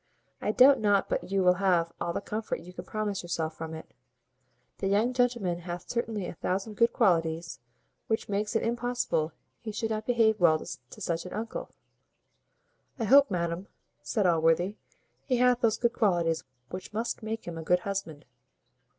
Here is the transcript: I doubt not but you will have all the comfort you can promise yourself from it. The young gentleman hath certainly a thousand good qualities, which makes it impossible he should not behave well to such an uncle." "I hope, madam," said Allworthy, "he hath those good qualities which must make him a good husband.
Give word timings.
I 0.41 0.51
doubt 0.51 0.79
not 0.79 1.09
but 1.09 1.29
you 1.31 1.43
will 1.43 1.59
have 1.61 1.91
all 2.01 2.11
the 2.11 2.21
comfort 2.21 2.61
you 2.61 2.73
can 2.73 2.85
promise 2.85 3.21
yourself 3.21 3.55
from 3.55 3.75
it. 3.75 3.93
The 4.79 4.87
young 4.87 5.13
gentleman 5.13 5.59
hath 5.59 5.91
certainly 5.91 6.25
a 6.25 6.33
thousand 6.33 6.73
good 6.77 6.91
qualities, 6.91 7.59
which 8.07 8.27
makes 8.27 8.55
it 8.55 8.63
impossible 8.63 9.31
he 9.61 9.71
should 9.71 9.91
not 9.91 10.07
behave 10.07 10.39
well 10.39 10.57
to 10.57 11.01
such 11.01 11.27
an 11.27 11.33
uncle." 11.33 11.69
"I 12.97 13.03
hope, 13.03 13.29
madam," 13.29 13.67
said 14.01 14.25
Allworthy, 14.25 14.75
"he 15.27 15.37
hath 15.37 15.61
those 15.61 15.77
good 15.77 15.93
qualities 15.93 16.45
which 16.71 16.93
must 16.93 17.21
make 17.21 17.45
him 17.47 17.55
a 17.59 17.63
good 17.63 17.81
husband. 17.81 18.25